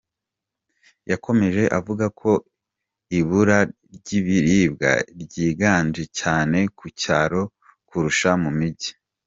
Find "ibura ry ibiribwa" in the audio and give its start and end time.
3.19-4.91